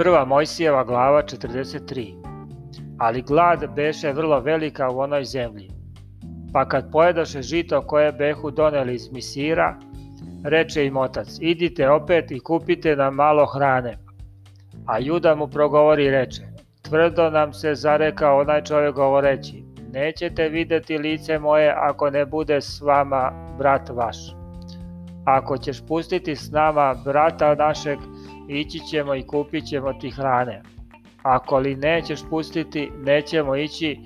Prva 0.00 0.24
Mojsijeva 0.24 0.84
glava 0.84 1.22
43 1.22 2.14
Ali 2.98 3.22
glad 3.22 3.74
beše 3.76 4.12
vrlo 4.12 4.40
velika 4.40 4.90
u 4.90 4.98
onoj 4.98 5.24
zemlji. 5.24 5.70
Pa 6.52 6.68
kad 6.68 6.92
pojedoše 6.92 7.42
žito 7.42 7.82
koje 7.82 8.12
behu 8.12 8.50
doneli 8.50 8.94
iz 8.94 9.12
Misira, 9.12 9.76
reče 10.44 10.86
im 10.86 10.96
otac, 10.96 11.38
idite 11.40 11.90
opet 11.90 12.30
i 12.30 12.40
kupite 12.40 12.96
nam 12.96 13.14
malo 13.14 13.46
hrane. 13.46 13.98
A 14.86 14.98
Juda 14.98 15.34
mu 15.34 15.48
progovori 15.48 16.04
i 16.04 16.10
reče, 16.10 16.42
tvrdo 16.82 17.30
nam 17.30 17.52
se 17.52 17.74
zarekao 17.74 18.40
onaj 18.40 18.62
čovjek 18.64 18.94
govoreći, 18.94 19.64
nećete 19.92 20.48
videti 20.48 20.98
lice 20.98 21.38
moje 21.38 21.74
ako 21.76 22.10
ne 22.10 22.26
bude 22.26 22.60
s 22.60 22.80
vama 22.80 23.32
brat 23.58 23.88
vaš. 23.88 24.16
Ako 25.24 25.58
ćeš 25.58 25.86
pustiti 25.88 26.36
s 26.36 26.50
nama 26.50 26.94
brata 27.04 27.54
našeg, 27.54 27.98
ići 28.48 28.78
ćemo 28.78 29.14
i 29.14 29.22
kupit 29.22 29.66
ćemo 29.66 29.92
ti 29.92 30.10
hrane. 30.10 30.62
Ako 31.22 31.58
li 31.58 31.76
nećeš 31.76 32.20
pustiti, 32.30 32.90
nećemo 33.04 33.56
ići, 33.56 33.98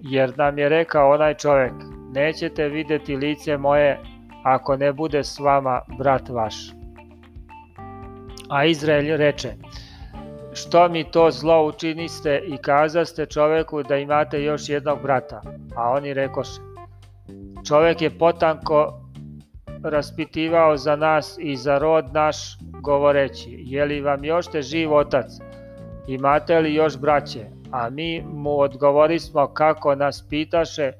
jer 0.00 0.38
nam 0.38 0.58
je 0.58 0.68
rekao 0.68 1.10
onaj 1.10 1.34
čovjek, 1.34 1.72
nećete 2.12 2.68
videti 2.68 3.16
lice 3.16 3.56
moje 3.56 3.98
ako 4.44 4.76
ne 4.76 4.92
bude 4.92 5.24
s 5.24 5.38
vama 5.38 5.80
brat 5.98 6.28
vaš. 6.28 6.54
A 8.50 8.64
Izrael 8.64 9.16
reče, 9.16 9.54
što 10.52 10.88
mi 10.88 11.04
to 11.04 11.30
zlo 11.30 11.66
učiniste 11.66 12.42
i 12.46 12.56
kazaste 12.56 13.26
čoveku 13.26 13.82
da 13.82 13.96
imate 13.96 14.42
još 14.42 14.68
jednog 14.68 15.02
brata? 15.02 15.42
A 15.76 15.90
oni 15.90 16.14
rekoše, 16.14 16.60
čovek 17.68 18.02
je 18.02 18.18
potanko 18.18 19.00
raspitivao 19.82 20.76
za 20.76 20.96
nas 20.96 21.36
i 21.40 21.56
za 21.56 21.78
rod 21.78 22.04
naš 22.12 22.36
govoreći, 22.82 23.56
je 23.58 23.84
li 23.84 24.00
vam 24.00 24.24
još 24.24 24.46
te 24.46 24.62
živ 24.62 24.94
otac, 24.94 25.26
imate 26.08 26.60
li 26.60 26.74
još 26.74 26.98
braće? 26.98 27.46
A 27.70 27.90
mi 27.90 28.22
mu 28.26 28.58
odgovorismo 28.58 29.46
kako 29.46 29.94
nas 29.94 30.26
pitaše, 30.30 30.92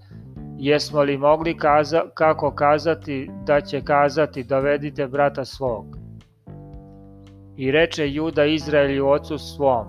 jesmo 0.59 1.03
li 1.03 1.19
mogli 1.19 1.57
kaza, 1.57 2.03
kako 2.15 2.51
kazati 2.51 3.31
da 3.47 3.61
će 3.61 3.81
kazati 3.81 4.45
dovedite 4.45 5.07
brata 5.07 5.45
svog. 5.45 5.85
I 7.57 7.71
reče 7.71 8.11
Juda 8.11 8.45
Izraelju 8.45 9.09
ocu 9.09 9.39
svom, 9.39 9.87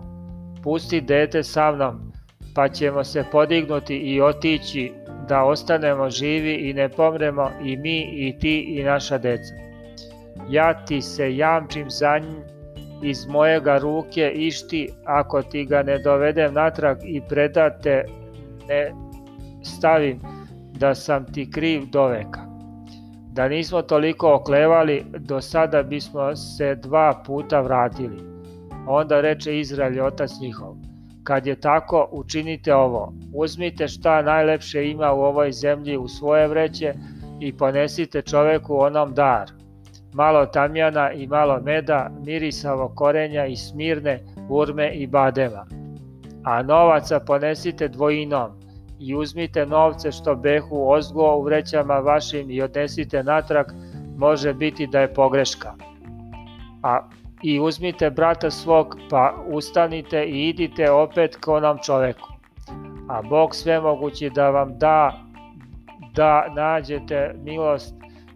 pusti 0.64 1.02
dete 1.02 1.44
sa 1.44 1.72
mnom, 1.72 2.12
pa 2.56 2.70
ćemo 2.70 3.04
se 3.04 3.24
podignuti 3.32 3.96
i 3.96 4.22
otići 4.22 4.92
da 5.30 5.44
ostanemo 5.44 6.10
živi 6.10 6.54
i 6.54 6.74
ne 6.74 6.90
pomremo 6.90 7.50
i 7.64 7.78
mi 7.78 8.00
i 8.02 8.40
ti 8.40 8.60
i 8.60 8.84
naša 8.84 9.18
deca. 9.18 9.63
Ja 10.50 10.86
ti 10.86 11.02
se 11.02 11.36
jamčim 11.36 11.90
za 11.90 12.18
njim 12.20 12.44
iz 13.04 13.28
mojega 13.28 13.78
ruke 13.78 14.32
išti 14.36 14.90
ako 15.06 15.42
ti 15.42 15.66
ga 15.66 15.84
ne 15.84 16.00
dovedem 16.00 16.54
natrag 16.54 16.98
i 17.04 17.22
predate 17.30 18.06
ne 18.68 18.92
stavim 19.64 20.20
da 20.80 20.96
sam 20.96 21.26
ti 21.34 21.52
kriv 21.52 21.86
do 21.92 22.08
veka. 22.08 22.40
Da 23.32 23.48
nismo 23.48 23.82
toliko 23.82 24.34
oklevali, 24.34 25.06
do 25.20 25.42
sada 25.42 25.84
bismo 25.84 26.36
se 26.36 26.76
dva 26.76 27.24
puta 27.26 27.62
vratili. 27.62 28.18
Onda 28.88 29.22
reče 29.22 29.60
Izrael 29.60 30.06
otac 30.06 30.32
njihov, 30.42 30.76
kad 31.24 31.48
je 31.48 31.56
tako, 31.56 32.10
učinite 32.12 32.76
ovo, 32.76 33.14
uzmite 33.34 33.88
šta 33.88 34.22
najlepše 34.22 34.90
ima 34.90 35.14
u 35.14 35.22
ovoj 35.22 35.52
zemlji 35.52 35.98
u 35.98 36.08
svoje 36.08 36.48
vreće 36.48 36.94
i 37.40 37.58
ponesite 37.58 38.22
čoveku 38.22 38.76
onom 38.78 39.14
dar, 39.14 39.52
malo 40.14 40.46
tamjana 40.46 41.12
i 41.12 41.28
malo 41.28 41.60
meda, 41.64 42.10
mirisavo 42.26 42.92
korenja 42.96 43.46
i 43.46 43.56
smirne, 43.56 44.20
urme 44.50 44.94
i 44.94 45.08
badema. 45.08 45.66
A 46.44 46.64
novaca 46.64 47.20
ponesite 47.20 47.88
dvojinom, 47.88 48.64
i 49.00 49.16
uzmite 49.16 49.66
novce 49.66 50.12
što 50.12 50.36
behu 50.36 50.90
ozgo 50.90 51.36
u 51.36 51.42
vrećama 51.42 51.94
vašim 51.94 52.52
i 52.52 52.62
odnesite 52.62 53.24
natrag, 53.24 53.66
može 54.18 54.54
biti 54.54 54.88
da 54.88 55.00
je 55.00 55.14
pogreška. 55.14 55.74
A 56.84 57.00
i 57.44 57.60
uzmite 57.60 58.10
brata 58.10 58.52
svog, 58.52 58.98
pa 59.10 59.36
ustanite 59.52 60.24
i 60.24 60.50
idite 60.50 60.92
opet 60.92 61.36
k 61.36 61.48
onom 61.48 61.78
čoveku. 61.86 62.30
A 63.10 63.22
Bog 63.22 63.56
svemogući 63.56 64.30
da 64.30 64.50
vam 64.50 64.78
da 64.78 65.14
da 66.16 66.54
nađete 66.56 67.36
milost 67.44 67.96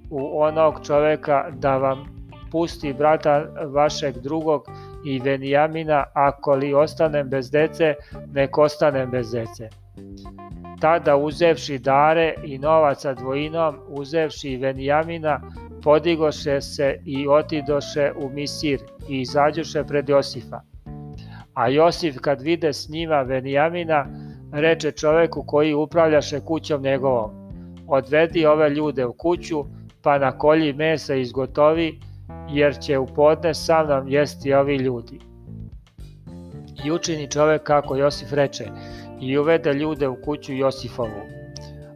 u 0.09 0.41
onog 0.41 0.85
čoveka 0.85 1.49
da 1.51 1.77
vam 1.77 2.17
pusti 2.51 2.93
brata 2.93 3.45
vašeg 3.73 4.17
drugog 4.17 4.65
i 5.05 5.19
Venijamina, 5.19 6.03
ako 6.13 6.55
li 6.55 6.73
ostanem 6.73 7.29
bez 7.29 7.51
dece, 7.51 7.93
nek 8.33 8.57
ostanem 8.57 9.11
bez 9.11 9.31
dece. 9.31 9.69
Tada 10.81 11.15
uzevši 11.17 11.79
dare 11.79 12.33
i 12.43 12.57
novaca 12.57 13.13
dvojinom, 13.13 13.75
uzevši 13.87 14.57
Venijamina, 14.57 15.41
podigoše 15.83 16.61
se 16.61 16.99
i 17.05 17.27
otidoše 17.27 18.11
u 18.15 18.29
Misir 18.29 18.79
i 19.09 19.21
izađoše 19.21 19.83
pred 19.83 20.09
Josifa. 20.09 20.61
A 21.53 21.69
Josif 21.69 22.15
kad 22.21 22.41
vide 22.41 22.73
s 22.73 22.89
njima 22.89 23.21
Venijamina, 23.21 24.05
reče 24.51 24.91
čoveku 24.91 25.43
koji 25.47 25.73
upravljaše 25.73 26.39
kućom 26.39 26.81
njegovom, 26.81 27.31
odvedi 27.87 28.45
ove 28.45 28.69
ljude 28.69 29.05
u 29.05 29.13
kuću, 29.13 29.65
pa 30.07 30.17
na 30.17 30.31
kolji 30.31 30.73
mesa 30.73 31.15
izgotovi, 31.15 31.99
jer 32.49 32.77
će 32.79 32.97
u 32.97 33.05
podne 33.05 33.53
sa 33.53 33.83
mnom 33.83 34.07
jesti 34.07 34.53
ovi 34.53 34.75
ljudi. 34.75 35.19
I 36.85 36.91
učini 36.91 37.31
čovek 37.31 37.63
kako 37.63 37.95
Josif 37.95 38.33
reče, 38.33 38.65
i 39.21 39.37
uvede 39.37 39.73
ljude 39.73 40.07
u 40.07 40.15
kuću 40.25 40.53
Josifovu. 40.53 41.21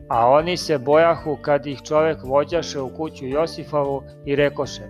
A 0.09 0.29
oni 0.29 0.57
se 0.57 0.77
bojahu 0.77 1.37
kad 1.41 1.65
ih 1.65 1.81
čovek 1.81 2.17
vođaše 2.23 2.79
u 2.81 2.89
kuću 2.89 3.25
Josifovu 3.25 4.03
i 4.25 4.35
rekoše, 4.35 4.83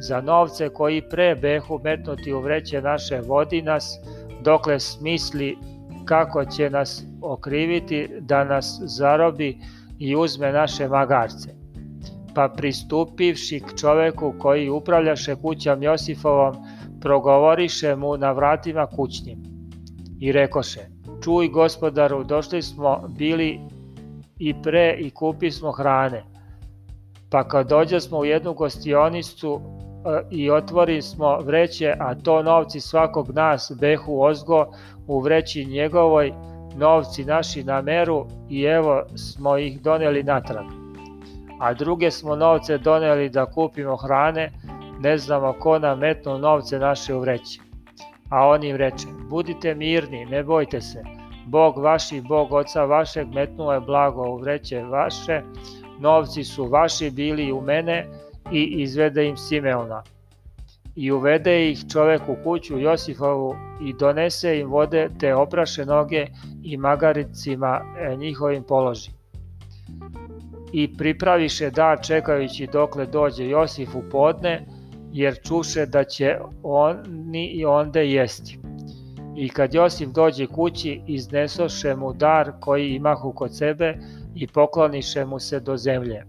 za 0.00 0.20
novce 0.20 0.68
koji 0.68 1.08
pre 1.08 1.34
behu 1.34 1.80
metnuti 1.84 2.32
u 2.32 2.40
vreće 2.40 2.82
naše 2.82 3.20
vodi 3.20 3.62
nas, 3.62 3.98
dokle 4.40 4.80
smisli 4.80 5.56
kako 6.04 6.44
će 6.44 6.70
nas 6.70 7.04
okriviti 7.22 8.08
da 8.20 8.44
nas 8.44 8.80
zarobi 8.84 9.58
i 9.98 10.16
uzme 10.16 10.52
naše 10.52 10.88
magarce. 10.88 11.61
Pa 12.34 12.48
pristupivši 12.56 13.60
k 13.60 13.80
čoveku 13.80 14.34
koji 14.38 14.70
upravljaše 14.70 15.36
kućom 15.36 15.82
Josifovom, 15.82 16.54
progovoriše 17.00 17.96
mu 17.96 18.16
na 18.16 18.32
vratima 18.32 18.86
kućnim 18.86 19.42
i 20.20 20.32
rekoše, 20.32 20.80
čuj 21.24 21.48
gospodaru, 21.48 22.24
došli 22.24 22.62
smo 22.62 23.08
bili 23.08 23.60
i 24.38 24.54
pre 24.62 24.96
i 24.98 25.10
kupi 25.10 25.50
smo 25.50 25.72
hrane. 25.72 26.24
Pa 27.30 27.48
kad 27.48 27.68
dođe 27.68 28.00
smo 28.00 28.18
u 28.18 28.24
jednu 28.24 28.54
gostionicu 28.54 29.60
e, 29.60 30.22
i 30.30 30.50
otvori 30.50 31.02
smo 31.02 31.38
vreće, 31.40 31.94
a 31.98 32.14
to 32.14 32.42
novci 32.42 32.80
svakog 32.80 33.30
nas 33.34 33.72
behu 33.80 34.22
ozgo 34.22 34.66
u 35.06 35.20
vreći 35.20 35.64
njegovoj, 35.64 36.32
novci 36.76 37.24
naši 37.24 37.64
na 37.64 37.82
meru 37.82 38.26
i 38.50 38.62
evo 38.62 39.02
smo 39.16 39.58
ih 39.58 39.82
doneli 39.82 40.22
natrag. 40.22 40.81
A 41.62 41.74
druge 41.74 42.10
smo 42.10 42.36
novce 42.36 42.78
doneli 42.78 43.28
da 43.28 43.46
kupimo 43.46 43.96
hrane, 43.96 44.50
ne 45.00 45.18
znamo 45.18 45.52
ko 45.52 45.78
nam 45.78 45.98
metnu 45.98 46.38
novce 46.38 46.78
naše 46.78 47.14
u 47.14 47.20
vreći. 47.20 47.60
A 48.30 48.48
on 48.48 48.64
im 48.64 48.76
reče, 48.76 49.06
budite 49.30 49.74
mirni, 49.74 50.24
ne 50.24 50.42
bojte 50.42 50.80
se, 50.80 51.02
Bog 51.46 51.78
vaš 51.78 52.12
i 52.12 52.20
Bog 52.20 52.52
oca 52.52 52.84
vašeg 52.84 53.28
metnuo 53.34 53.72
je 53.72 53.80
blago 53.80 54.30
u 54.30 54.36
vreće 54.36 54.82
vaše, 54.82 55.42
novci 56.00 56.44
su 56.44 56.64
vaši 56.64 57.10
bili 57.10 57.52
u 57.52 57.60
mene 57.60 58.06
i 58.52 58.64
izvede 58.64 59.26
im 59.26 59.36
Simeona. 59.36 60.02
I 60.96 61.12
uvede 61.12 61.70
ih 61.70 61.84
čovek 61.92 62.22
u 62.28 62.36
kuću 62.44 62.78
Josifovu 62.78 63.54
i 63.82 63.92
donese 63.92 64.58
im 64.58 64.70
vode 64.70 65.08
te 65.20 65.34
opraše 65.34 65.86
noge 65.86 66.26
i 66.62 66.76
magaricima 66.76 67.80
e, 67.98 68.16
njihovim 68.16 68.62
položi. 68.62 69.21
I 70.72 70.96
pripraviše 70.96 71.70
dar 71.70 71.98
čekajući 72.02 72.68
dokle 72.72 73.06
dođe 73.06 73.48
Josif 73.48 73.94
u 73.94 74.02
podne, 74.10 74.66
jer 75.12 75.42
čuše 75.42 75.86
da 75.86 76.04
će 76.04 76.38
oni 76.62 77.46
i 77.46 77.64
onde 77.64 78.06
jesti. 78.06 78.58
I 79.36 79.48
kad 79.48 79.74
Josif 79.74 80.08
dođe 80.08 80.46
kući, 80.46 81.00
iznesoše 81.06 81.96
mu 81.96 82.12
dar 82.12 82.52
koji 82.60 82.88
imahu 82.88 83.32
kod 83.32 83.56
sebe 83.56 83.98
i 84.34 84.46
pokloniše 84.46 85.24
mu 85.24 85.38
se 85.38 85.60
do 85.60 85.76
zemlje. 85.76 86.24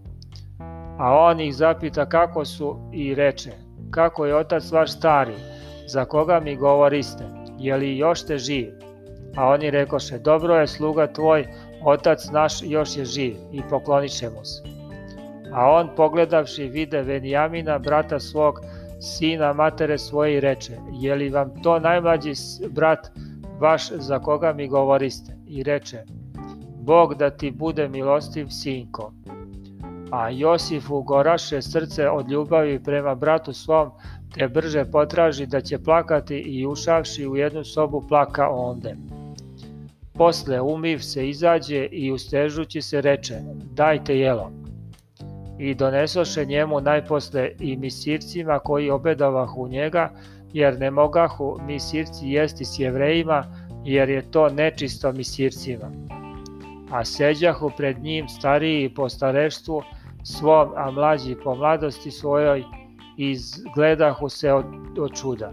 A 0.98 1.18
on 1.18 1.40
ih 1.40 1.54
zapita 1.54 2.08
kako 2.08 2.44
su 2.44 2.90
i 2.92 3.14
reče, 3.14 3.50
kako 3.90 4.26
je 4.26 4.36
otac 4.36 4.72
vaš 4.72 4.92
stari, 4.92 5.34
za 5.86 6.04
koga 6.04 6.40
mi 6.40 6.56
govoriste, 6.56 7.24
je 7.58 7.76
li 7.76 7.96
još 7.96 8.26
te 8.26 8.38
živ? 8.38 8.68
A 9.36 9.48
oni 9.48 9.70
rekoše, 9.70 10.18
dobro 10.18 10.54
je 10.56 10.66
sluga 10.66 11.06
tvoj, 11.06 11.46
otac 11.84 12.30
naš 12.32 12.62
još 12.62 12.96
je 12.96 13.04
živ 13.04 13.36
i 13.52 13.62
pokloniše 13.70 14.30
mu 14.30 14.44
se. 14.44 14.62
A 15.52 15.70
on 15.70 15.88
pogledavši 15.96 16.64
vide 16.68 17.02
Venijamina, 17.02 17.78
brata 17.78 18.20
svog, 18.20 18.60
sina 19.00 19.52
matere 19.52 19.98
svoje 19.98 20.36
i 20.36 20.40
reče, 20.40 20.72
je 20.92 21.14
li 21.14 21.28
vam 21.28 21.62
to 21.62 21.78
najmlađi 21.78 22.32
brat 22.70 23.10
vaš 23.60 23.90
za 23.90 24.18
koga 24.18 24.52
mi 24.52 24.68
govoriste? 24.68 25.36
I 25.46 25.62
reče, 25.62 26.04
Bog 26.80 27.14
da 27.14 27.30
ti 27.30 27.50
bude 27.50 27.88
milostiv 27.88 28.46
sinko. 28.48 29.12
A 30.12 30.30
Josifu 30.30 31.02
goraše 31.02 31.62
srce 31.62 32.08
od 32.08 32.30
ljubavi 32.30 32.82
prema 32.82 33.14
bratu 33.14 33.52
svom, 33.52 33.90
te 34.34 34.48
brže 34.48 34.84
potraži 34.84 35.46
da 35.46 35.60
će 35.60 35.78
plakati 35.78 36.36
i 36.36 36.66
ušavši 36.66 37.26
u 37.26 37.36
jednu 37.36 37.64
sobu 37.64 38.04
plaka 38.08 38.48
onde. 38.50 38.96
Posle 40.18 40.60
umiv 40.60 40.98
se 40.98 41.28
izađe 41.28 41.86
i 41.92 42.12
ustežući 42.12 42.82
se 42.82 43.00
reče, 43.00 43.34
dajte 43.72 44.18
jelo. 44.18 44.52
I 45.58 45.74
donesoše 45.74 46.44
njemu 46.44 46.80
najposle 46.80 47.50
i 47.60 47.76
misircima 47.76 48.58
koji 48.58 48.90
obedavahu 48.90 49.68
njega, 49.68 50.10
jer 50.52 50.78
ne 50.78 50.90
mogahu 50.90 51.58
misirci 51.66 52.28
jesti 52.28 52.64
s 52.64 52.78
jevrejima, 52.78 53.44
jer 53.84 54.08
je 54.08 54.30
to 54.30 54.48
nečisto 54.48 55.12
misircima. 55.12 55.90
A 56.90 57.04
seđahu 57.04 57.70
pred 57.76 57.98
njim 57.98 58.28
stariji 58.28 58.94
po 58.94 59.08
stareštvu 59.08 59.82
svom, 60.24 60.68
a 60.76 60.90
mlađi 60.90 61.36
po 61.44 61.54
mladosti 61.54 62.10
svojoj, 62.10 62.64
izgledahu 63.18 64.28
se 64.28 64.52
od, 64.52 64.64
od 64.98 65.10
čuda. 65.20 65.52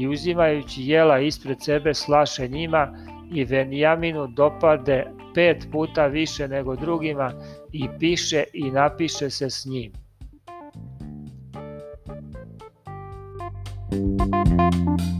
I 0.00 0.08
uzimajući 0.08 0.82
jela 0.82 1.20
ispred 1.20 1.56
sebe 1.60 1.94
slaše 1.94 2.48
njima 2.48 3.13
i 3.32 3.44
Venjaminu 3.44 4.26
dopade 4.26 5.06
pet 5.34 5.68
puta 5.72 6.06
više 6.06 6.48
nego 6.48 6.76
drugima 6.76 7.32
i 7.72 7.88
piše 7.98 8.44
i 8.52 8.70
napiše 8.70 9.30
se 9.30 9.50
s 9.50 9.66
njim. 9.66 9.92
Thank 13.94 15.00
you. 15.00 15.13